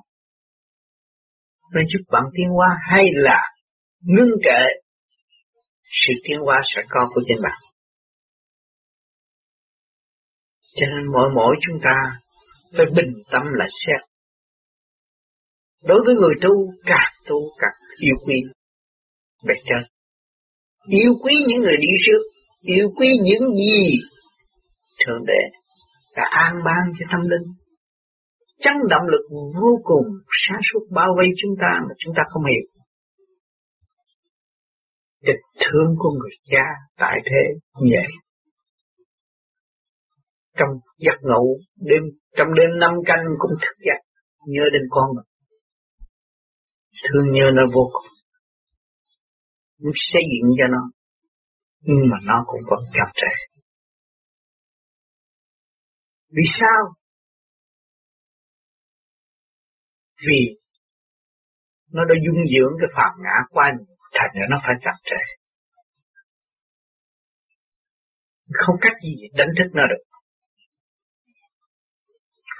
[1.74, 3.40] Nên giúp bạn tiến hóa hay là
[4.00, 4.62] ngưng trệ
[5.84, 7.58] sự tiến hóa sẽ có của chính bạn.
[10.74, 12.20] Cho nên mỗi mỗi chúng ta
[12.76, 14.08] phải bình tâm là xét.
[15.84, 18.36] Đối với người tu, càng tu càng yêu quý
[19.46, 19.90] bạch chân
[20.88, 22.22] yêu quý những người đi trước,
[22.60, 23.98] yêu quý những gì
[25.06, 25.42] thượng đế
[26.16, 27.52] đã an ban cho tâm linh.
[28.58, 29.24] Chấn động lực
[29.60, 30.06] vô cùng
[30.46, 32.66] sáng suốt bao vây chúng ta mà chúng ta không hiểu.
[35.22, 36.64] Địch thương của người cha
[36.96, 37.42] tại thế
[37.82, 38.04] nhẹ.
[40.58, 40.68] Trong
[40.98, 42.02] giấc ngủ, đêm,
[42.36, 44.02] trong đêm năm canh cũng thức dậy
[44.46, 45.26] nhớ đến con mình.
[47.04, 48.12] Thương nhớ nó vô cùng
[49.82, 50.82] muốn xây dựng cho nó.
[51.80, 53.32] Nhưng mà nó cũng còn chậm trễ.
[56.28, 56.94] Vì sao?
[60.28, 60.40] Vì
[61.92, 63.72] nó đã dung dưỡng cái phạm ngã qua
[64.12, 65.20] thành ra nó phải chậm trễ.
[68.66, 70.04] Không cách gì đánh thức nó được.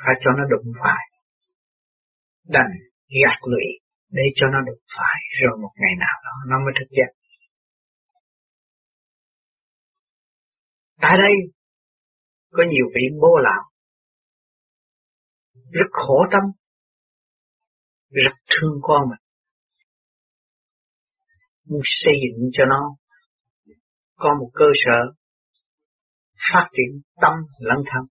[0.04, 1.04] Phải cho nó đụng phải.
[2.48, 2.72] Đành
[3.22, 3.81] gạt lụy
[4.16, 7.22] để cho nó được phải rồi một ngày nào đó nó mới thức hiện.
[11.02, 11.34] tại đây,
[12.50, 13.62] có nhiều vị bố lão,
[15.70, 16.44] rất khổ tâm,
[18.10, 19.22] rất thương con mình,
[21.68, 22.96] muốn xây dựng cho nó
[24.14, 24.98] có một cơ sở
[26.52, 28.02] phát triển tâm lẫn thân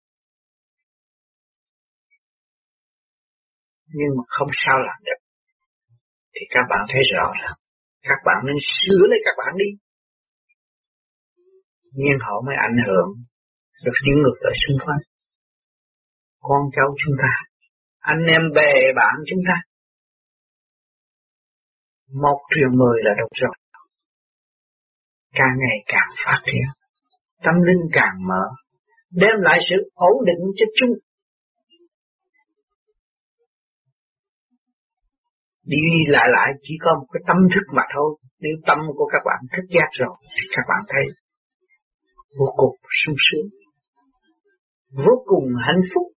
[3.94, 5.21] nhưng mà không sao làm được
[6.42, 7.58] thì các bạn thấy rõ ràng.
[8.10, 9.70] Các bạn nên sửa lấy các bạn đi.
[11.92, 13.10] Nhưng họ mới ảnh hưởng
[13.86, 15.02] được những người ở xung quanh.
[16.40, 17.32] Con cháu chúng ta,
[18.00, 19.58] anh em bè bạn chúng ta.
[22.24, 23.56] Một triệu mười là độc rồi
[25.34, 26.68] càng ngày càng phát triển.
[27.44, 28.44] Tâm linh càng mở.
[29.12, 30.94] Đem lại sự ổn định cho chúng
[35.64, 39.22] đi lại lại chỉ có một cái tâm thức mà thôi nếu tâm của các
[39.26, 41.06] bạn thức giác rồi thì các bạn thấy
[42.40, 43.48] vô cùng sung sướng
[45.06, 46.08] vô cùng hạnh phúc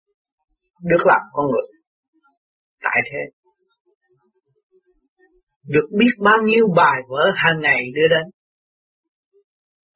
[0.90, 1.68] được làm con người.
[2.82, 3.22] Tại thế,
[5.66, 8.30] được biết bao nhiêu bài vở hàng ngày đưa đến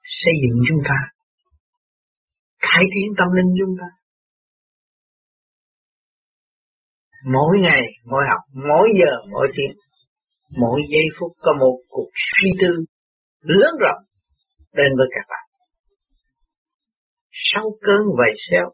[0.02, 0.98] xây dựng chúng ta,
[2.58, 3.88] cải tiến tâm linh chúng ta.
[7.24, 9.76] Mỗi ngày, mỗi học, mỗi giờ, mỗi tiếng,
[10.60, 12.84] mỗi giây phút có một cuộc suy tư
[13.40, 14.02] lớn rộng
[14.72, 15.44] đến với các bạn.
[17.54, 18.70] Sau cơn vầy xeo,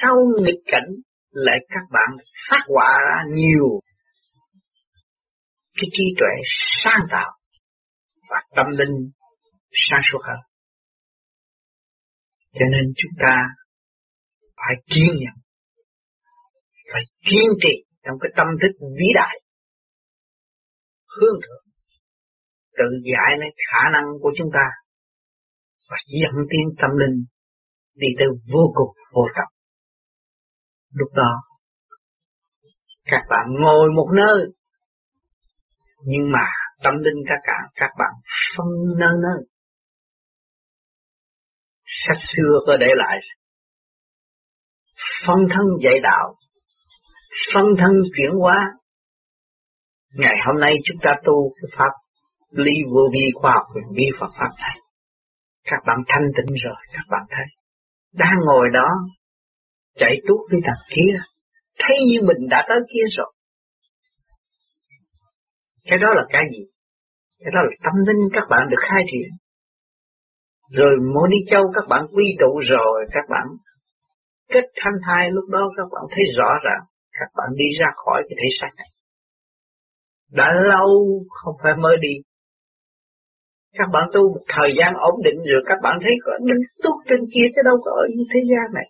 [0.00, 0.88] sau nghịch cảnh
[1.30, 2.16] lại các bạn
[2.50, 3.80] phát họa ra nhiều
[5.74, 6.34] cái trí tuệ
[6.84, 7.30] sáng tạo
[8.30, 9.10] và tâm linh
[9.90, 10.38] sáng suốt hơn.
[12.52, 13.36] Cho nên chúng ta
[14.56, 15.34] phải kiên nhẫn,
[16.92, 17.74] phải kiên trì
[18.04, 19.36] trong cái tâm thức vĩ đại,
[21.16, 21.64] hướng thượng,
[22.78, 24.66] tự giải lấy khả năng của chúng ta
[25.90, 27.24] và dẫn tiến tâm linh
[27.94, 29.48] đi tới vô cùng vô tận.
[30.94, 31.32] Lúc đó,
[33.04, 34.46] các bạn ngồi một nơi,
[36.04, 36.46] nhưng mà
[36.82, 38.12] tâm linh các bạn, các bạn
[38.56, 38.66] phân
[38.98, 39.46] nơi nơi.
[42.06, 43.18] Sách xưa có để lại
[45.26, 46.34] phân thân dạy đạo,
[47.54, 48.72] phân thân chuyển hóa.
[50.14, 51.92] Ngày hôm nay chúng ta tu cái pháp
[52.50, 54.76] lý vô vi khoa học quyền vi Phật pháp này.
[55.64, 57.46] Các bạn thanh tịnh rồi, các bạn thấy.
[58.14, 58.88] Đang ngồi đó,
[59.94, 61.12] chạy tuốt đi thằng kia,
[61.78, 63.32] thấy như mình đã tới kia rồi.
[65.84, 66.64] Cái đó là cái gì?
[67.38, 69.30] Cái đó là tâm linh các bạn được khai triển.
[70.70, 73.46] Rồi mỗi đi châu các bạn quy tụ rồi, các bạn
[74.48, 76.84] kết thanh thai lúc đó các bạn thấy rõ ràng
[77.20, 78.90] các bạn đi ra khỏi cái thể xác này.
[80.38, 80.90] Đã lâu
[81.38, 82.14] không phải mới đi.
[83.78, 86.96] Các bạn tu một thời gian ổn định rồi các bạn thấy có đứng tốt
[87.08, 88.88] trên kia chứ đâu có ở như thế gian này.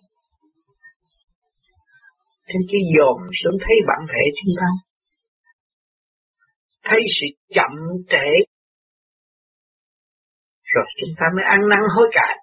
[2.47, 4.69] Trên cái dồn xuống thấy bản thể chúng ta.
[6.87, 7.71] Thấy sự chậm
[8.11, 8.27] trễ.
[10.73, 12.35] Rồi chúng ta mới ăn năn hối cải.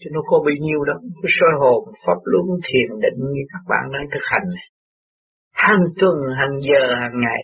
[0.00, 0.98] Chứ nó có bị nhiêu đâu.
[1.22, 4.66] Cái soi hồn, pháp luân, thiền định như các bạn đang thực hành này.
[5.52, 7.42] Hàng tuần, hàng giờ, hàng ngày.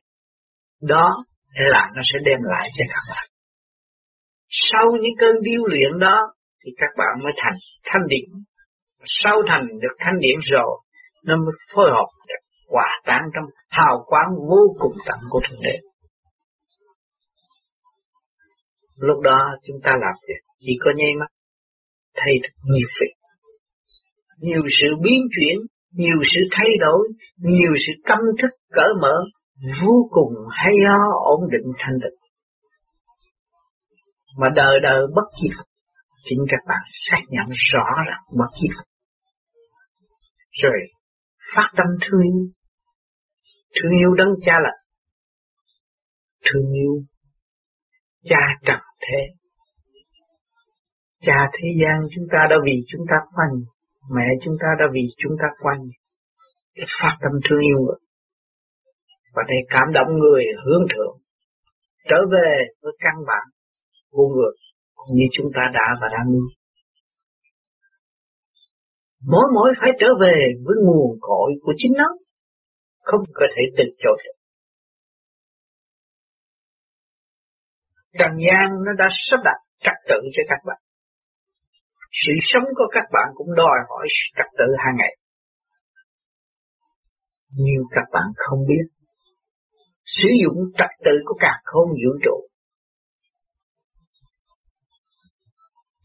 [0.82, 1.24] Đó
[1.72, 3.26] là nó sẽ đem lại cho các bạn.
[4.70, 6.16] Sau những cơn điêu luyện đó
[6.64, 8.28] thì các bạn mới thành thanh điện.
[9.24, 10.80] Sau thành được thanh điện rồi,
[11.24, 15.60] nó mới phối hợp được hòa tan trong hào quang vô cùng tận của Thượng
[15.64, 15.78] Đế.
[18.96, 21.26] Lúc đó chúng ta làm việc chỉ có nháy mắt
[22.16, 23.14] thay được nhiều việc.
[24.40, 25.56] Nhiều sự biến chuyển,
[25.92, 29.14] nhiều sự thay đổi, nhiều sự tâm thức cởi mở,
[29.82, 32.18] vô cùng hay ho ổn định thanh định.
[34.38, 35.56] Mà đời đời bất diệt,
[36.24, 38.86] chính các bạn xác nhận rõ ràng bất diệt.
[40.62, 40.78] Rồi
[41.54, 42.46] phát tâm thương yêu,
[43.74, 44.72] thương yêu đấng cha là
[46.44, 47.02] thương yêu
[48.24, 49.45] cha trần thế
[51.20, 53.54] cha thế gian chúng ta đã vì chúng ta quanh
[54.14, 55.82] mẹ chúng ta đã vì chúng ta quanh
[56.74, 57.80] để phát tâm thương yêu
[59.34, 61.16] và để cảm động người hướng thượng,
[62.08, 62.50] trở về
[62.82, 63.46] với căn bản
[64.10, 64.54] của người
[65.14, 66.44] như chúng ta đã và đang đi
[69.32, 72.08] mỗi mỗi phải trở về với nguồn cội của chính nó,
[73.00, 74.16] không có thể từ chối.
[74.24, 74.32] Được
[78.18, 80.78] trần gian nó đã sắp đặt trật tự cho các bạn
[82.22, 85.16] sự sống của các bạn cũng đòi hỏi trật tự hàng ngày.
[87.50, 88.86] Nhưng các bạn không biết,
[90.04, 92.46] sử dụng trật tự của cả không vũ trụ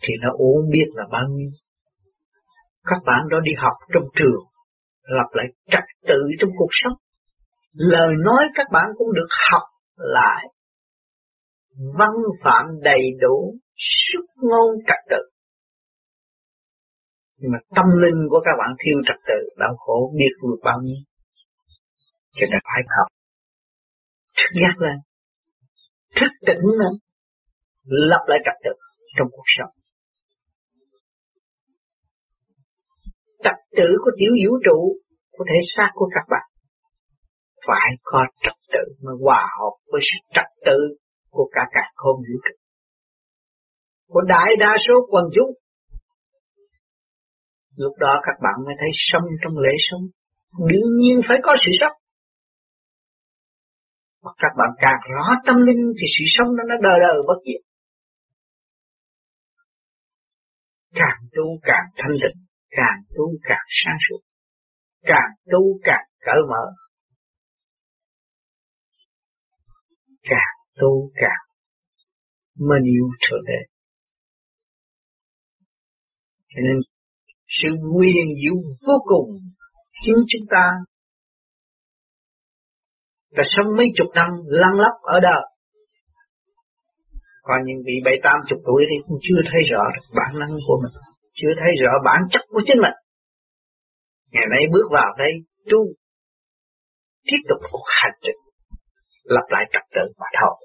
[0.02, 1.50] thì nó uống biết là bao nhiêu.
[2.84, 4.44] Các bạn đó đi học trong trường,
[5.02, 6.94] lập lại trật tự trong cuộc sống.
[7.74, 9.64] Lời nói các bạn cũng được học
[9.96, 10.46] lại.
[11.98, 12.12] Văn
[12.44, 15.31] phạm đầy đủ xuất ngôn trật tự
[17.42, 20.78] nhưng mà tâm linh của các bạn thiếu trật tự, đau khổ biết được bao
[20.86, 21.02] nhiêu.
[22.38, 23.08] Cho nên phải học
[24.38, 24.98] thức giác lên,
[26.18, 26.94] thức tỉnh lên,
[28.10, 28.74] lập lại trật tự
[29.18, 29.74] trong cuộc sống.
[33.44, 34.80] Trật tự của tiểu vũ trụ,
[35.32, 36.48] của thể xác của các bạn,
[37.68, 40.80] phải có trật tự mà hòa hợp với sự trật tự
[41.30, 42.56] của cả cả không vũ trụ.
[44.08, 45.61] Của đại đa số quần chúng
[47.76, 50.04] lúc đó các bạn mới thấy sống trong lễ sống,
[50.70, 51.98] đương nhiên phải có sự sống.
[54.24, 57.40] Mà các bạn càng rõ tâm linh thì sự sống nó nó đời đời bất
[57.46, 57.62] diệt.
[60.94, 64.22] Càng tu càng thanh tịnh, càng tu càng sáng suốt,
[65.02, 66.64] càng tu càng cởi mở.
[70.22, 71.44] Càng tu càng
[72.56, 73.60] mình yêu trở đế.
[76.50, 76.91] Cho nên
[77.60, 79.30] sự quyền diệu vô cùng
[80.00, 80.66] khiến chúng ta
[83.38, 85.44] đã sống mấy chục năm lăn lóc ở đời.
[87.42, 90.54] Còn những vị bảy, tám chục tuổi thì cũng chưa thấy rõ được bản năng
[90.68, 90.96] của mình,
[91.34, 92.98] chưa thấy rõ bản chất của chính mình.
[94.32, 95.34] Ngày nay bước vào đây,
[95.72, 95.82] tu,
[97.28, 98.42] tiếp tục cuộc hành trình
[99.24, 100.56] lặp lại trật tự mà thôi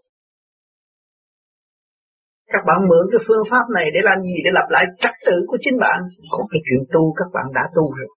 [2.53, 4.35] các bạn mượn cái phương pháp này để làm gì?
[4.45, 5.99] Để lặp lại trật tự của chính bạn.
[6.33, 8.09] Có cái chuyện tu, các bạn đã tu rồi.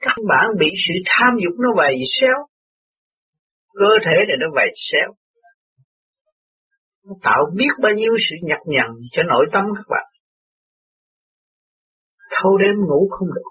[0.00, 2.38] Các bạn bị sự tham dục nó vầy xéo.
[3.80, 5.08] Cơ thể này nó vầy xéo.
[7.06, 10.06] Nó tạo biết bao nhiêu sự nhọc nhằn cho nội tâm các bạn.
[12.30, 13.50] Thâu đêm ngủ không được.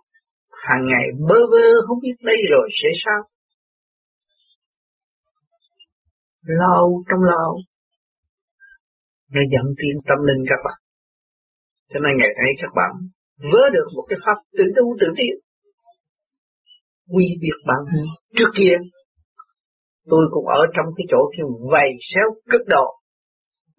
[0.52, 3.22] Hàng ngày bơ vơ không biết đây rồi sẽ sao.
[6.44, 7.58] Lâu trong lâu
[9.34, 10.80] nó dẫn tiến tâm linh các bạn.
[11.92, 12.92] Cho nên ngày nay các bạn
[13.52, 15.36] vớ được một cái pháp tự tu tự tiến.
[17.14, 18.06] Quy biệt bản thân
[18.38, 18.76] trước kia,
[20.12, 22.88] tôi cũng ở trong cái chỗ kia vầy xéo cực độ.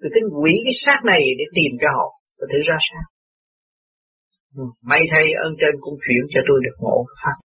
[0.00, 3.04] Tôi tính quỷ cái xác này để tìm cho họ và thử ra sao.
[4.60, 7.36] Ừ, may thay ơn trên cũng chuyển cho tôi được ngộ pháp.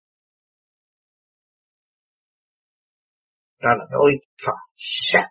[3.63, 4.11] Đó là đối
[4.47, 4.59] Phật
[5.11, 5.29] sát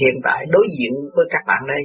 [0.00, 1.82] hiện tại đối diện với các bạn đây.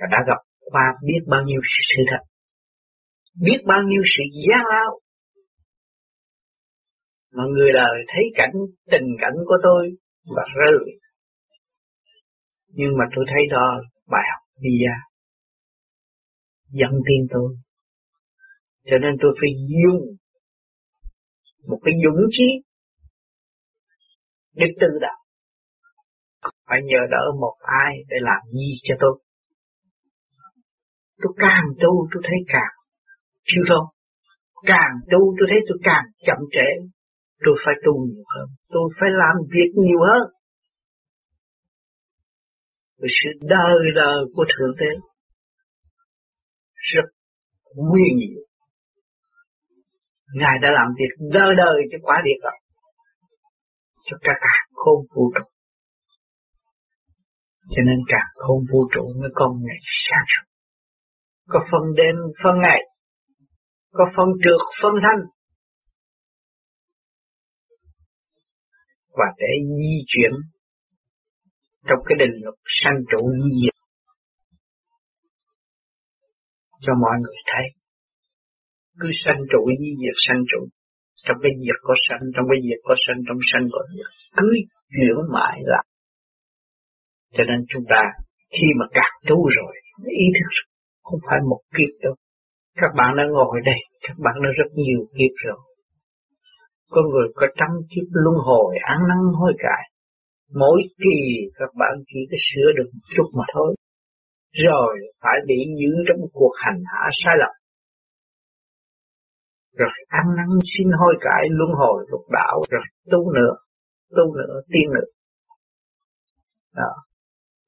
[0.00, 0.40] Và đã gặp
[0.72, 2.22] qua biết bao nhiêu sự thật,
[3.40, 5.00] biết bao nhiêu sự gian lao
[7.32, 8.52] mà người đời thấy cảnh,
[8.90, 9.90] tình cảnh của tôi
[10.36, 10.78] và rơi.
[12.68, 14.96] Nhưng mà tôi thấy đó bài học đi ra,
[16.68, 17.56] dẫn tin tôi.
[18.84, 19.50] Cho nên tôi phải
[19.82, 20.16] dùng
[21.68, 22.67] một cái dũng chí
[24.58, 25.18] để tự đạo
[26.68, 29.14] phải nhờ đỡ một ai để làm gì cho tôi?
[31.22, 32.74] Tôi càng tu tôi thấy càng
[33.44, 33.84] chịu thốn,
[34.66, 36.68] càng tu tôi thấy tôi càng chậm trễ.
[37.44, 38.48] Tôi phải tu nhiều hơn.
[38.68, 40.24] Tôi phải làm việc nhiều hơn.
[43.00, 44.92] Vì sự đời đời của thượng đế
[46.94, 47.08] rất
[47.76, 48.44] nguyên diệu
[50.34, 52.67] ngài đã làm việc đời đời cho quả địa cầu
[54.10, 55.44] cho cả càng khôn vũ trụ.
[57.72, 60.46] Cho nên cả khôn vũ trụ mới có ngày sáng suốt.
[61.48, 62.80] Có phân đêm phân ngày.
[63.92, 65.22] Có phân trượt phân thanh.
[69.08, 70.32] Và để di chuyển
[71.88, 73.30] trong cái định luật sanh trụ
[73.62, 73.76] diệt
[76.80, 77.66] cho mọi người thấy.
[79.00, 80.77] Cứ sanh trụ di diệt sanh trụ
[81.28, 84.48] trong cái diệt có sanh, trong cái diệt có sanh, trong sanh có diệt cứ
[84.94, 85.86] chuyển mãi lại.
[87.36, 88.02] Cho nên chúng ta
[88.56, 89.72] khi mà cạn tu rồi,
[90.24, 90.52] ý thức
[91.06, 92.14] không phải một kiếp đâu.
[92.80, 95.60] Các bạn đã ngồi đây, các bạn đã rất nhiều kiếp rồi.
[96.90, 99.84] Có người có trăm kiếp luân hồi ăn năn hối cải.
[100.60, 101.18] Mỗi kỳ
[101.58, 103.74] các bạn chỉ có sửa được một chút mà thôi.
[104.66, 107.54] Rồi phải bị giữ trong cuộc hành hạ sai lầm
[109.78, 113.54] rồi ăn năn xin hối cải, luân hồi lục đạo, rồi tu nữa
[114.16, 115.08] tu nữa, tiên nữa.
[116.74, 116.92] Đó.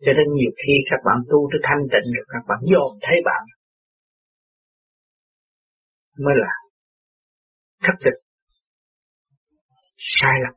[0.00, 3.16] Cho nên nhiều khi các bạn tu tới thanh tịnh rồi, các bạn dồn thấy
[3.24, 3.42] bạn
[6.18, 6.52] mới là
[7.82, 8.18] thất tịch
[10.20, 10.54] sai lầm.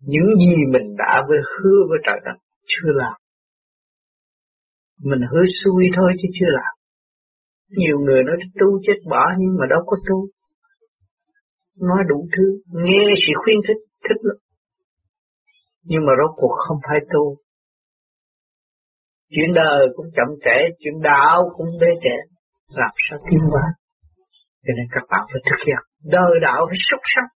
[0.00, 3.16] Những gì mình đã với hứa với trời đất chưa làm,
[5.02, 6.74] mình hứa xui thôi chứ chưa làm.
[7.68, 10.28] Nhiều người nói tu chết bỏ nhưng mà đâu có tu
[11.80, 12.44] nói đủ thứ,
[12.84, 14.36] nghe sự khuyên thích thích lắm.
[15.82, 17.36] Nhưng mà rốt cuộc không phải tu.
[19.30, 22.16] Chuyện đời cũng chậm trễ, chuyện đạo cũng bế trễ.
[22.68, 23.66] Làm sao tiến hóa?
[24.64, 25.82] Cho nên các bạn phải thực hiện.
[26.16, 27.28] Đời đạo phải xuất sắc.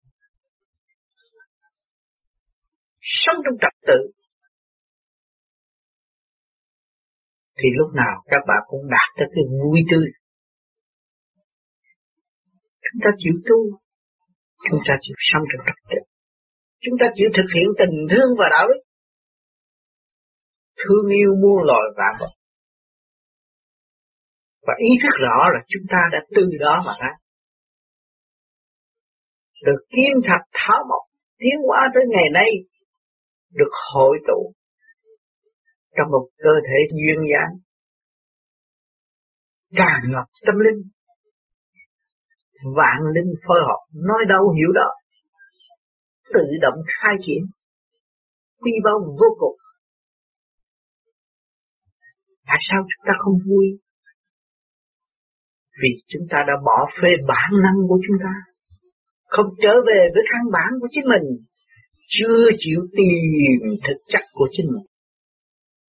[3.01, 4.01] Sống trong trật tự.
[7.59, 10.09] Thì lúc nào các bạn cũng đạt tới cái vui tươi.
[12.85, 13.79] Chúng ta chịu tu
[14.67, 15.99] chúng ta chịu sống trong trật tự.
[16.85, 18.81] Chúng ta chịu thực hiện tình thương và đạo đức.
[20.81, 22.33] Thương yêu muôn loài vạn vật.
[24.67, 27.13] Và ý thức rõ là chúng ta đã từ đó mà ra.
[29.67, 31.05] Được kiên thật tháo mộc,
[31.39, 32.51] tiến hóa tới ngày nay.
[33.59, 34.53] Được hội tụ
[35.97, 37.53] trong một cơ thể duyên dáng.
[39.77, 40.91] Tràn ngập tâm linh
[42.63, 44.89] vạn linh phối hợp nói đâu hiểu đó.
[46.35, 47.43] Tự động khai triển.
[48.61, 49.57] Quy bao vô cùng.
[52.47, 53.67] Tại sao chúng ta không vui?
[55.83, 58.33] Vì chúng ta đã bỏ phê bản năng của chúng ta.
[59.25, 61.47] Không trở về với căn bản của chính mình.
[62.09, 64.87] Chưa chịu tìm thực chất của chính mình.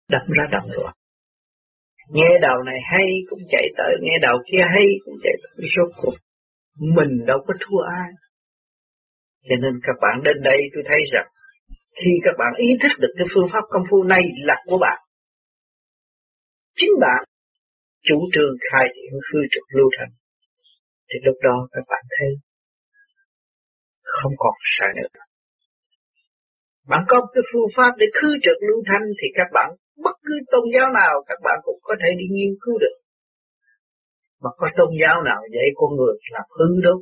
[0.09, 0.95] Đâm ra đâm loạn
[2.09, 5.67] nghe đầu này hay cũng chạy tới, nghe đầu kia hay cũng chạy tới.
[5.75, 6.15] Số cuộc
[6.79, 8.09] mình đâu có thua ai.
[9.49, 11.27] Cho nên các bạn đến đây tôi thấy rằng,
[11.95, 14.99] khi các bạn ý thức được cái phương pháp công phu này là của bạn,
[16.75, 17.23] chính bạn
[18.07, 20.11] chủ trương khai triển hư trực lưu thành.
[21.09, 22.29] Thì lúc đó các bạn thấy
[24.03, 25.07] không còn sợ nữa.
[26.87, 29.69] Bạn có cái phương pháp để khư trực lưu thanh thì các bạn,
[30.03, 32.95] bất cứ tôn giáo nào, các bạn cũng có thể đi nghiên cứu được.
[34.43, 36.97] Mà có tôn giáo nào dạy con người làm hư đâu.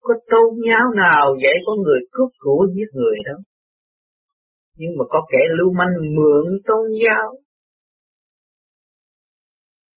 [0.00, 3.40] Có tôn giáo nào dạy con người cướp của giết người đâu.
[4.76, 7.28] Nhưng mà có kẻ lưu manh mượn tôn giáo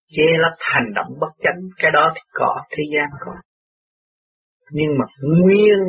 [0.09, 3.31] che lấp hành động bất chánh, cái đó thì có, thế gian có
[4.71, 5.79] nhưng mà nguyên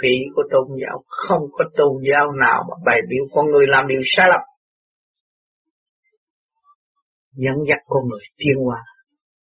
[0.00, 3.88] thủy của tôn giáo, không có tôn giáo nào mà bày biểu con người làm
[3.88, 4.40] điều sai lầm
[7.32, 8.82] dẫn dắt con người tiến hóa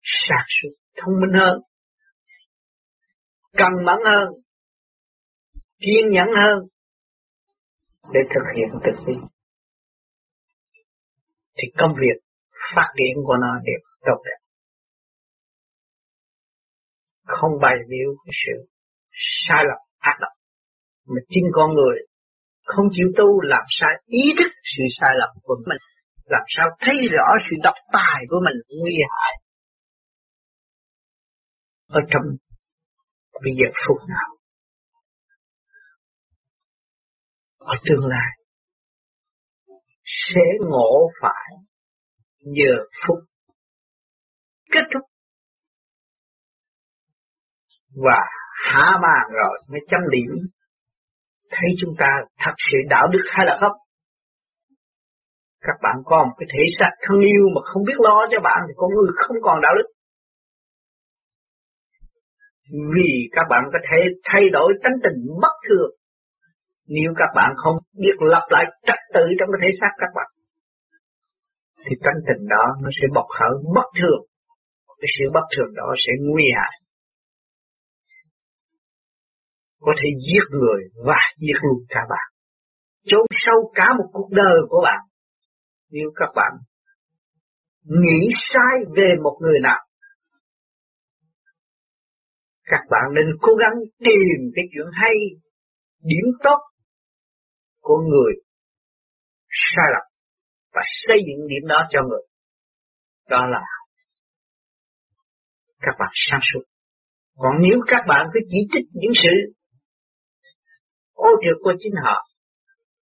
[0.03, 1.61] sạc suốt thông minh hơn.
[3.57, 4.27] Cần mẫn hơn.
[5.79, 6.59] Kiên nhẫn hơn.
[8.13, 9.13] Để thực hiện thực thi.
[11.57, 12.17] Thì công việc
[12.75, 14.39] phát triển của nó đều tốt đẹp.
[17.25, 18.67] Không bày biểu cái sự
[19.47, 20.31] sai lầm, ác độc
[21.07, 21.97] mà chính con người
[22.63, 25.81] không chịu tu làm sai ý thức sự sai lầm của mình,
[26.25, 29.33] làm sao thấy rõ sự độc tài của mình nguy hại
[31.93, 32.23] ở trong
[33.43, 34.29] bây giờ phút nào.
[37.59, 38.29] Ở tương lai,
[40.05, 41.51] sẽ ngộ phải
[42.39, 43.17] giờ phút
[44.71, 45.03] kết thúc.
[48.05, 48.19] Và
[48.65, 50.31] hạ bàn rồi mới chấm điểm.
[51.49, 53.77] Thấy chúng ta thật sự đạo đức hay là không?
[55.61, 58.59] Các bạn có một cái thể xác thân yêu mà không biết lo cho bạn
[58.67, 59.92] thì con người không còn đạo đức
[62.69, 65.91] vì các bạn có thể thay đổi tánh tình bất thường.
[66.87, 70.29] Nếu các bạn không biết lập lại trật tự trong cái thể xác các bạn,
[71.85, 74.21] thì tánh tình đó nó sẽ bộc khởi bất thường.
[74.99, 76.73] Cái sự bất thường đó sẽ nguy hại.
[79.79, 82.27] Có thể giết người và giết luôn cả bạn.
[83.05, 84.99] Chôn sâu cả một cuộc đời của bạn.
[85.91, 86.51] Nếu các bạn
[87.83, 89.79] nghĩ sai về một người nào
[92.63, 95.15] các bạn nên cố gắng tìm cái chuyện hay,
[96.01, 96.59] điểm tốt
[97.81, 98.33] của người
[99.49, 100.05] sai lầm
[100.73, 102.23] và xây dựng điểm đó cho người
[103.29, 103.61] đó là
[105.79, 106.63] các bạn sáng suốt
[107.37, 109.53] còn nếu các bạn cứ chỉ trích những sự
[111.13, 112.27] ô trượt của chính họ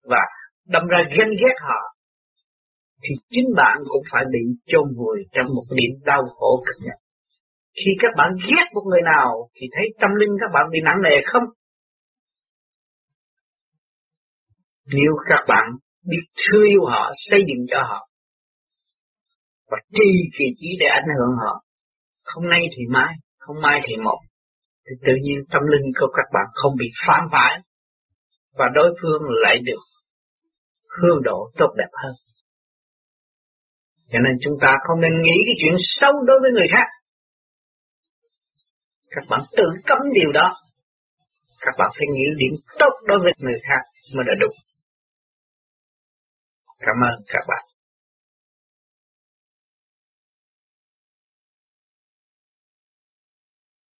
[0.03, 0.21] và
[0.67, 1.81] đâm ra ghen ghét họ,
[3.03, 6.99] thì chính bạn cũng phải bị chôn vùi trong một điểm đau khổ cực nhọc.
[7.79, 11.01] Khi các bạn ghét một người nào thì thấy tâm linh các bạn bị nặng
[11.03, 11.43] nề không?
[14.85, 15.65] Nếu các bạn
[16.09, 18.09] biết thương yêu họ, xây dựng cho họ
[19.71, 21.63] và trì kỳ trí để ảnh hưởng họ,
[22.23, 24.19] không nay thì mai, không mai thì một,
[24.85, 27.61] thì tự nhiên tâm linh của các bạn không bị phản phái
[28.57, 29.83] và đối phương lại được
[30.97, 32.13] hương độ tốt đẹp hơn.
[34.11, 36.87] Cho nên chúng ta không nên nghĩ cái chuyện xấu đối với người khác.
[39.11, 40.53] Các bạn tự cấm điều đó.
[41.61, 43.81] Các bạn phải nghĩ điểm tốt đối với người khác
[44.15, 44.53] mới là đúng.
[46.79, 47.68] Cảm ơn các bạn.